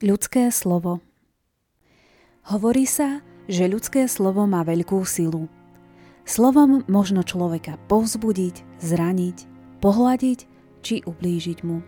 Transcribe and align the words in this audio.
Ľudské 0.00 0.48
slovo 0.48 1.04
Hovorí 2.48 2.88
sa, 2.88 3.20
že 3.52 3.68
ľudské 3.68 4.08
slovo 4.08 4.48
má 4.48 4.64
veľkú 4.64 4.96
silu. 5.04 5.44
Slovom 6.24 6.88
možno 6.88 7.20
človeka 7.20 7.76
povzbudiť, 7.84 8.80
zraniť, 8.80 9.44
pohľadiť 9.84 10.38
či 10.80 11.04
ublížiť 11.04 11.58
mu. 11.68 11.84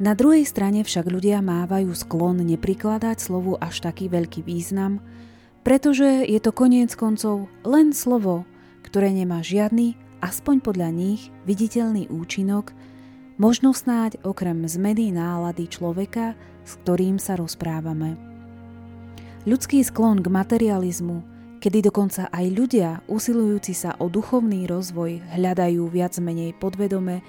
Na 0.00 0.16
druhej 0.16 0.48
strane 0.48 0.80
však 0.80 1.04
ľudia 1.04 1.44
mávajú 1.44 1.92
sklon 1.92 2.40
neprikladať 2.48 3.28
slovu 3.28 3.60
až 3.60 3.84
taký 3.84 4.08
veľký 4.08 4.40
význam, 4.40 5.04
pretože 5.60 6.24
je 6.24 6.40
to 6.40 6.48
koniec 6.48 6.96
koncov 6.96 7.44
len 7.60 7.92
slovo, 7.92 8.48
ktoré 8.88 9.12
nemá 9.12 9.44
žiadny, 9.44 10.00
aspoň 10.24 10.64
podľa 10.64 10.96
nich, 10.96 11.28
viditeľný 11.44 12.08
účinok, 12.08 12.72
možno 13.40 13.72
snáď 13.72 14.20
okrem 14.20 14.68
zmeny 14.68 15.16
nálady 15.16 15.64
človeka 15.64 16.36
s 16.64 16.76
ktorým 16.84 17.16
sa 17.16 17.34
rozprávame. 17.34 18.14
Ľudský 19.48 19.80
sklon 19.80 20.20
k 20.20 20.28
materializmu, 20.28 21.24
kedy 21.64 21.88
dokonca 21.88 22.28
aj 22.28 22.46
ľudia 22.52 22.88
usilujúci 23.08 23.72
sa 23.72 23.96
o 23.96 24.12
duchovný 24.12 24.68
rozvoj 24.68 25.24
hľadajú 25.34 25.82
viac 25.88 26.14
menej 26.20 26.52
podvedome 26.60 27.24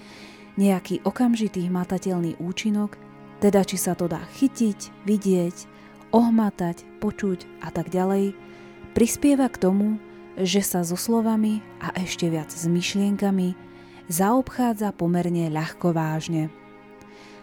nejaký 0.59 1.01
okamžitý 1.07 1.71
hmatateľný 1.71 2.35
účinok, 2.43 2.99
teda 3.39 3.63
či 3.63 3.79
sa 3.79 3.95
to 3.95 4.11
dá 4.11 4.19
chytiť, 4.35 5.07
vidieť, 5.07 5.57
ohmatať, 6.11 6.83
počuť 6.99 7.63
a 7.63 7.71
tak 7.71 7.87
ďalej, 7.87 8.35
prispieva 8.91 9.47
k 9.47 9.57
tomu, 9.57 9.95
že 10.35 10.59
sa 10.59 10.83
so 10.83 10.99
slovami 10.99 11.63
a 11.79 11.95
ešte 11.95 12.27
viac 12.27 12.51
s 12.51 12.67
myšlienkami 12.67 13.70
zaobchádza 14.09 14.95
pomerne 14.95 15.51
ľahko 15.51 15.93
vážne. 15.93 16.49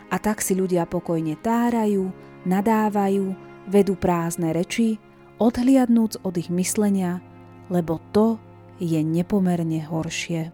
A 0.09 0.17
tak 0.17 0.41
si 0.41 0.57
ľudia 0.57 0.89
pokojne 0.89 1.37
tárajú, 1.37 2.11
nadávajú, 2.49 3.37
vedú 3.69 3.95
prázdne 3.95 4.57
reči, 4.57 4.97
odhliadnúc 5.37 6.25
od 6.25 6.35
ich 6.41 6.49
myslenia, 6.49 7.21
lebo 7.69 8.01
to 8.17 8.41
je 8.81 8.99
nepomerne 9.05 9.85
horšie. 9.85 10.51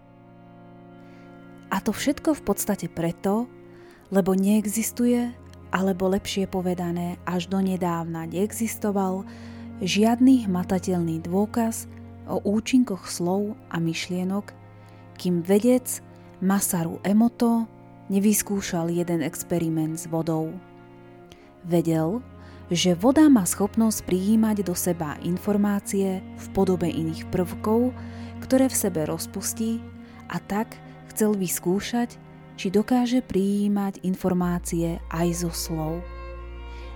A 1.71 1.77
to 1.81 1.95
všetko 1.95 2.35
v 2.37 2.41
podstate 2.43 2.87
preto, 2.91 3.47
lebo 4.13 4.35
neexistuje, 4.37 5.33
alebo 5.73 6.11
lepšie 6.11 6.45
povedané, 6.45 7.17
až 7.25 7.49
do 7.51 7.59
nedávna 7.59 8.29
neexistoval 8.29 9.25
žiadny 9.83 10.47
hmatateľný 10.47 11.19
dôkaz 11.25 11.89
o 12.29 12.39
účinkoch 12.43 13.09
slov 13.11 13.59
a 13.67 13.81
myšlienok, 13.81 14.64
kým 15.15 15.41
vedec 15.41 16.03
Masaru 16.43 16.99
Emoto 17.01 17.65
nevyskúšal 18.11 18.93
jeden 18.93 19.25
experiment 19.25 19.97
s 19.97 20.05
vodou. 20.05 20.53
Vedel, 21.65 22.21
že 22.69 22.97
voda 22.97 23.29
má 23.29 23.45
schopnosť 23.45 24.05
prijímať 24.05 24.65
do 24.65 24.73
seba 24.77 25.17
informácie 25.21 26.21
v 26.21 26.45
podobe 26.53 26.89
iných 26.89 27.29
prvkov, 27.29 27.93
ktoré 28.41 28.69
v 28.69 28.77
sebe 28.77 29.05
rozpustí 29.05 29.81
a 30.29 30.37
tak 30.41 30.77
chcel 31.13 31.33
vyskúšať, 31.37 32.17
či 32.55 32.67
dokáže 32.71 33.19
prijímať 33.25 34.05
informácie 34.07 35.01
aj 35.11 35.27
zo 35.45 35.51
slov. 35.51 36.01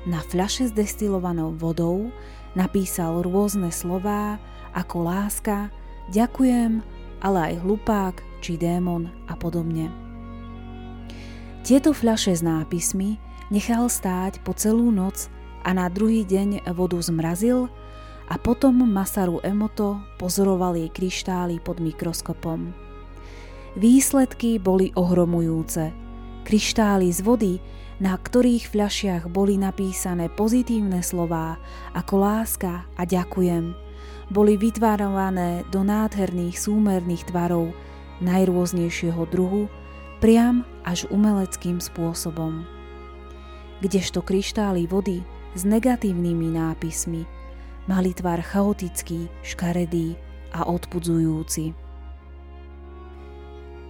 Na 0.07 0.23
fľaše 0.23 0.71
s 0.71 0.73
destilovanou 0.73 1.51
vodou 1.53 2.09
napísal 2.55 3.21
rôzne 3.21 3.69
slová 3.69 4.39
ako 4.71 5.05
láska, 5.05 5.69
ďakujem, 6.13 6.81
ale 7.19 7.53
aj 7.53 7.63
hlupák 7.63 8.15
či 8.39 8.55
démon 8.55 9.11
a 9.27 9.35
podobne. 9.35 9.91
Tieto 11.63 11.91
fľaše 11.91 12.33
s 12.33 12.41
nápismi 12.41 13.19
nechal 13.51 13.91
stáť 13.91 14.41
po 14.41 14.55
celú 14.55 14.89
noc 14.89 15.27
a 15.67 15.75
na 15.75 15.91
druhý 15.91 16.23
deň 16.23 16.71
vodu 16.71 16.97
zmrazil 17.03 17.67
a 18.29 18.37
potom 18.37 18.79
Masaru 18.85 19.41
Emoto 19.43 19.99
pozoroval 20.21 20.77
jej 20.79 20.89
kryštály 20.89 21.59
pod 21.59 21.81
mikroskopom. 21.81 22.71
Výsledky 23.75 24.57
boli 24.57 24.93
ohromujúce. 24.95 25.93
Kryštály 26.45 27.09
z 27.13 27.19
vody, 27.21 27.53
na 27.99 28.15
ktorých 28.15 28.71
fľašiach 28.71 29.27
boli 29.27 29.59
napísané 29.59 30.31
pozitívne 30.31 31.03
slová 31.03 31.59
ako 31.93 32.15
láska 32.23 32.87
a 32.95 33.03
ďakujem, 33.03 33.88
boli 34.29 34.55
vytvárované 34.55 35.65
do 35.73 35.81
nádherných 35.81 36.55
súmerných 36.57 37.29
tvarov 37.29 37.73
najrôznejšieho 38.21 39.25
druhu 39.29 39.65
priam 40.21 40.67
až 40.85 41.09
umeleckým 41.09 41.81
spôsobom. 41.81 42.63
Kdežto 43.79 44.19
kryštály 44.21 44.85
vody 44.85 45.23
s 45.55 45.63
negatívnymi 45.65 46.51
nápismi 46.53 47.23
mali 47.89 48.13
tvar 48.13 48.43
chaotický, 48.43 49.31
škaredý 49.41 50.13
a 50.53 50.67
odpudzujúci. 50.67 51.73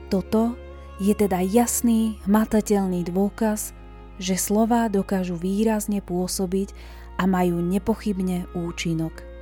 Toto 0.08 0.56
je 1.04 1.14
teda 1.16 1.44
jasný, 1.44 2.20
hmatateľný 2.28 3.08
dôkaz, 3.08 3.76
že 4.20 4.36
slová 4.36 4.92
dokážu 4.92 5.40
výrazne 5.40 6.04
pôsobiť 6.04 6.76
a 7.20 7.28
majú 7.28 7.60
nepochybne 7.64 8.52
účinok. 8.52 9.39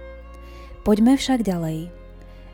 Poďme 0.87 1.19
však 1.19 1.43
ďalej. 1.43 1.91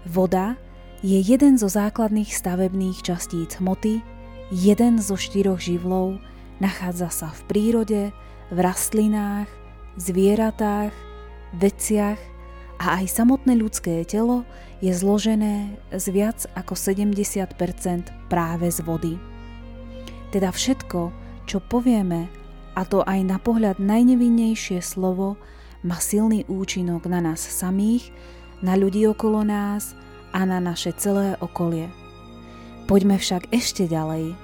Voda 0.09 0.57
je 1.05 1.21
jeden 1.21 1.53
zo 1.61 1.69
základných 1.69 2.33
stavebných 2.33 3.05
častíc 3.05 3.61
hmoty, 3.61 4.01
jeden 4.49 4.97
zo 4.97 5.13
štyroch 5.13 5.61
živlov 5.61 6.17
nachádza 6.57 7.13
sa 7.13 7.29
v 7.29 7.41
prírode, 7.45 8.09
v 8.49 8.57
rastlinách, 8.57 9.45
zvieratách, 10.01 10.89
veciach 11.61 12.17
a 12.81 13.05
aj 13.05 13.21
samotné 13.21 13.53
ľudské 13.53 14.01
telo 14.01 14.49
je 14.81 14.89
zložené 14.97 15.77
z 15.93 16.05
viac 16.09 16.49
ako 16.57 16.73
70% 16.73 17.53
práve 18.33 18.65
z 18.73 18.81
vody. 18.81 19.13
Teda 20.33 20.49
všetko, 20.49 21.13
čo 21.45 21.61
povieme, 21.61 22.33
a 22.73 22.81
to 22.81 23.05
aj 23.05 23.29
na 23.29 23.37
pohľad 23.37 23.77
najnevinnejšie 23.77 24.81
slovo, 24.81 25.37
má 25.83 25.99
silný 25.99 26.47
účinok 26.47 27.05
na 27.11 27.19
nás 27.19 27.43
samých, 27.43 28.09
na 28.63 28.79
ľudí 28.79 29.03
okolo 29.07 29.43
nás 29.43 29.95
a 30.31 30.47
na 30.47 30.63
naše 30.63 30.95
celé 30.95 31.35
okolie. 31.43 31.91
Poďme 32.87 33.19
však 33.19 33.51
ešte 33.51 33.87
ďalej. 33.87 34.35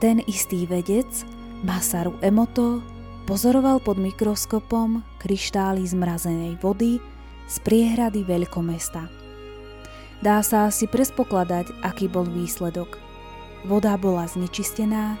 Ten 0.00 0.20
istý 0.28 0.68
vedec, 0.68 1.08
Masaru 1.64 2.20
Emoto, 2.20 2.84
pozoroval 3.24 3.80
pod 3.80 3.96
mikroskopom 3.96 5.00
kryštály 5.16 5.88
zmrazenej 5.88 6.60
vody 6.60 7.00
z 7.48 7.56
priehrady 7.64 8.20
veľkomesta. 8.24 9.08
Dá 10.20 10.40
sa 10.44 10.68
asi 10.68 10.88
prespokladať, 10.88 11.84
aký 11.84 12.08
bol 12.08 12.24
výsledok. 12.28 13.00
Voda 13.64 13.96
bola 13.96 14.28
znečistená 14.28 15.16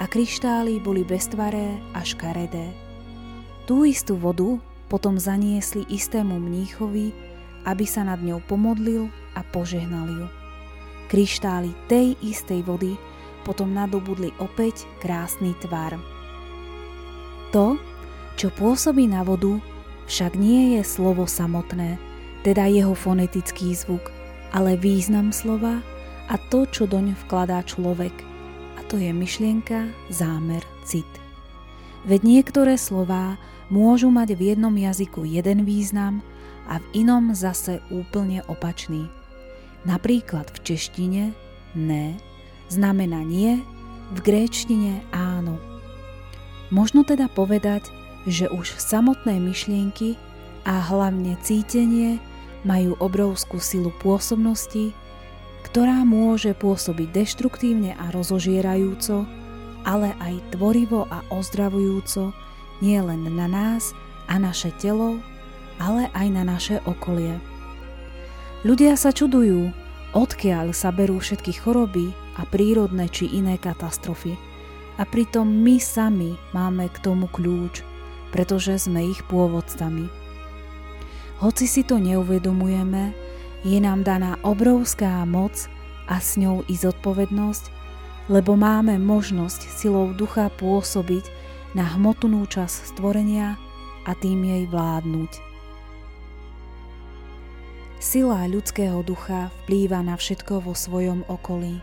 a 0.00 0.04
kryštály 0.08 0.80
boli 0.80 1.04
beztvaré 1.04 1.76
a 1.92 2.00
škaredé. 2.00 2.91
Tú 3.62 3.86
istú 3.86 4.18
vodu 4.18 4.58
potom 4.90 5.16
zaniesli 5.16 5.86
istému 5.86 6.36
mníchovi, 6.36 7.14
aby 7.62 7.84
sa 7.86 8.02
nad 8.02 8.18
ňou 8.18 8.42
pomodlil 8.44 9.06
a 9.38 9.46
požehnal 9.46 10.10
ju. 10.10 10.26
Kryštály 11.08 11.70
tej 11.86 12.18
istej 12.20 12.66
vody 12.66 12.98
potom 13.46 13.70
nadobudli 13.70 14.34
opäť 14.42 14.84
krásny 14.98 15.54
tvar. 15.62 15.94
To, 17.54 17.78
čo 18.34 18.48
pôsobí 18.50 19.06
na 19.06 19.22
vodu, 19.22 19.60
však 20.10 20.34
nie 20.34 20.78
je 20.78 20.82
slovo 20.82 21.28
samotné, 21.28 22.00
teda 22.42 22.66
jeho 22.66 22.96
fonetický 22.96 23.76
zvuk, 23.76 24.10
ale 24.50 24.74
význam 24.74 25.30
slova 25.30 25.78
a 26.26 26.34
to, 26.50 26.66
čo 26.66 26.90
doň 26.90 27.14
vkladá 27.26 27.62
človek. 27.62 28.12
A 28.76 28.80
to 28.90 28.98
je 28.98 29.14
myšlienka, 29.14 29.86
zámer, 30.10 30.64
cit. 30.82 31.21
Veď 32.02 32.20
niektoré 32.26 32.74
slová 32.74 33.38
môžu 33.70 34.10
mať 34.10 34.34
v 34.34 34.54
jednom 34.54 34.74
jazyku 34.74 35.22
jeden 35.22 35.62
význam 35.62 36.18
a 36.66 36.82
v 36.82 37.06
inom 37.06 37.30
zase 37.30 37.78
úplne 37.94 38.42
opačný. 38.50 39.06
Napríklad 39.86 40.50
v 40.50 40.58
češtine 40.62 41.22
ne 41.78 42.06
znamená 42.70 43.22
nie, 43.22 43.62
v 44.12 44.18
gréčtine 44.20 45.02
áno. 45.14 45.56
Možno 46.72 47.04
teda 47.04 47.28
povedať, 47.30 47.88
že 48.26 48.46
už 48.50 48.78
samotné 48.78 49.38
myšlienky 49.42 50.14
a 50.62 50.78
hlavne 50.78 51.34
cítenie 51.42 52.22
majú 52.62 52.94
obrovskú 53.02 53.58
silu 53.58 53.90
pôsobnosti, 53.98 54.94
ktorá 55.66 56.06
môže 56.06 56.54
pôsobiť 56.54 57.08
deštruktívne 57.10 57.98
a 57.98 58.10
rozožierajúco, 58.14 59.26
ale 59.82 60.14
aj 60.22 60.54
tvorivo 60.54 61.06
a 61.10 61.22
ozdravujúco 61.30 62.34
nie 62.82 62.98
len 62.98 63.26
na 63.30 63.46
nás 63.46 63.94
a 64.26 64.38
naše 64.38 64.74
telo, 64.78 65.18
ale 65.78 66.10
aj 66.14 66.26
na 66.30 66.42
naše 66.46 66.78
okolie. 66.86 67.38
Ľudia 68.62 68.94
sa 68.94 69.10
čudujú, 69.10 69.74
odkiaľ 70.14 70.70
sa 70.70 70.94
berú 70.94 71.18
všetky 71.18 71.58
choroby 71.58 72.14
a 72.38 72.46
prírodné 72.46 73.10
či 73.10 73.26
iné 73.26 73.58
katastrofy. 73.58 74.38
A 75.00 75.08
pritom 75.08 75.48
my 75.48 75.80
sami 75.80 76.36
máme 76.52 76.86
k 76.92 77.00
tomu 77.02 77.26
kľúč, 77.26 77.82
pretože 78.30 78.86
sme 78.86 79.10
ich 79.10 79.24
pôvodcami. 79.26 80.06
Hoci 81.42 81.66
si 81.66 81.82
to 81.82 81.98
neuvedomujeme, 81.98 83.10
je 83.66 83.78
nám 83.82 84.06
daná 84.06 84.38
obrovská 84.46 85.26
moc 85.26 85.66
a 86.06 86.22
s 86.22 86.38
ňou 86.38 86.62
i 86.70 86.74
zodpovednosť, 86.78 87.81
lebo 88.30 88.54
máme 88.54 88.98
možnosť 89.02 89.66
silou 89.72 90.14
ducha 90.14 90.52
pôsobiť 90.54 91.26
na 91.74 91.88
hmotnú 91.96 92.46
čas 92.46 92.92
stvorenia 92.92 93.58
a 94.06 94.12
tým 94.14 94.44
jej 94.44 94.64
vládnuť. 94.68 95.32
Sila 98.02 98.50
ľudského 98.50 98.98
ducha 99.06 99.54
vplýva 99.62 100.02
na 100.02 100.18
všetko 100.18 100.66
vo 100.66 100.74
svojom 100.74 101.22
okolí, 101.30 101.78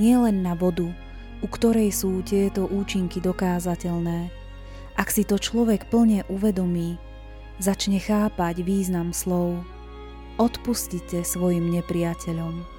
nie 0.00 0.16
len 0.16 0.40
na 0.40 0.56
vodu, 0.56 0.88
u 1.44 1.46
ktorej 1.48 1.92
sú 1.92 2.24
tieto 2.24 2.64
účinky 2.64 3.20
dokázateľné. 3.20 4.32
Ak 4.96 5.12
si 5.12 5.28
to 5.28 5.36
človek 5.36 5.92
plne 5.92 6.24
uvedomí, 6.32 6.96
začne 7.60 8.00
chápať 8.00 8.64
význam 8.64 9.12
slov. 9.12 9.60
Odpustite 10.40 11.20
svojim 11.20 11.68
nepriateľom 11.68 12.71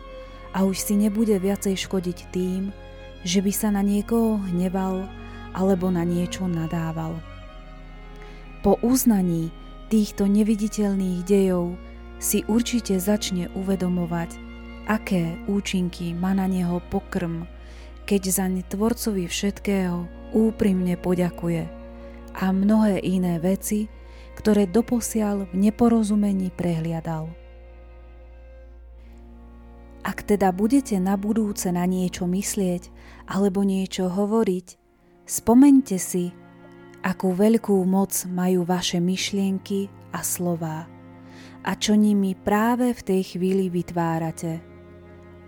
a 0.54 0.64
už 0.64 0.78
si 0.78 0.94
nebude 0.94 1.34
viacej 1.42 1.76
škodiť 1.76 2.30
tým, 2.30 2.70
že 3.26 3.42
by 3.42 3.52
sa 3.52 3.74
na 3.74 3.82
niekoho 3.82 4.38
hneval 4.54 5.10
alebo 5.54 5.90
na 5.90 6.06
niečo 6.06 6.46
nadával. 6.46 7.18
Po 8.62 8.80
uznaní 8.80 9.52
týchto 9.92 10.30
neviditeľných 10.30 11.26
dejov 11.26 11.76
si 12.22 12.48
určite 12.48 12.96
začne 13.02 13.52
uvedomovať, 13.52 14.40
aké 14.88 15.36
účinky 15.52 16.16
má 16.16 16.32
na 16.32 16.48
neho 16.48 16.80
pokrm, 16.88 17.44
keď 18.08 18.22
zaň 18.32 18.54
tvorcovi 18.68 19.28
všetkého 19.28 20.08
úprimne 20.32 20.96
poďakuje 20.96 21.68
a 22.34 22.46
mnohé 22.50 23.04
iné 23.04 23.38
veci, 23.38 23.88
ktoré 24.34 24.66
doposiaľ 24.66 25.52
v 25.52 25.70
neporozumení 25.70 26.50
prehliadal. 26.50 27.43
Ak 30.04 30.28
teda 30.28 30.52
budete 30.52 31.00
na 31.00 31.16
budúce 31.16 31.72
na 31.72 31.88
niečo 31.88 32.28
myslieť 32.28 32.92
alebo 33.28 33.64
niečo 33.64 34.12
hovoriť, 34.12 34.68
spomente 35.24 35.96
si, 35.96 36.36
akú 37.04 37.32
veľkú 37.32 37.80
moc 37.88 38.12
majú 38.28 38.68
vaše 38.68 39.00
myšlienky 39.00 39.88
a 40.12 40.20
slová 40.20 40.92
a 41.64 41.72
čo 41.80 41.96
nimi 41.96 42.36
práve 42.36 42.92
v 42.92 43.02
tej 43.02 43.22
chvíli 43.36 43.72
vytvárate. 43.72 44.60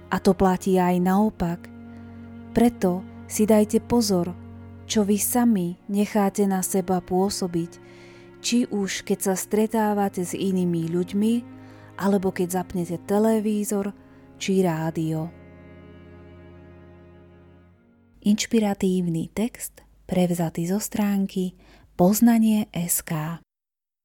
A 0.10 0.18
to 0.24 0.31
platí 0.31 0.80
aj 0.80 0.96
naopak. 1.04 1.68
Preto 2.56 3.04
si 3.28 3.44
dajte 3.44 3.84
pozor, 3.84 4.31
čo 4.88 5.04
vy 5.04 5.19
sami 5.19 5.75
necháte 5.92 6.48
na 6.48 6.63
seba 6.63 7.04
pôsobiť, 7.04 7.72
či 8.40 8.63
už 8.72 9.04
keď 9.04 9.19
sa 9.19 9.36
stretávate 9.36 10.24
s 10.24 10.31
inými 10.31 10.88
ľuďmi, 10.88 11.34
alebo 12.00 12.31
keď 12.31 12.63
zapnete 12.63 12.96
televízor 13.04 13.92
či 14.36 14.66
rádio. 14.66 15.32
Inšpiratívny 18.26 19.30
text 19.32 19.86
prevzatý 20.10 20.66
zo 20.66 20.82
stránky 20.82 21.54
Poznanie 21.96 22.68
SK. 22.74 23.44